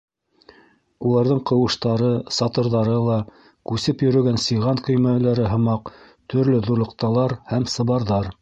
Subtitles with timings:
[1.09, 2.07] Уларҙың ҡыуыштары,
[2.39, 3.19] сатырҙары ла,
[3.73, 5.95] күсеп йөрөгән сиған көймәләре һымаҡ,
[6.35, 8.37] төрлө ҙурлыҡталар һәм сыбарҙар.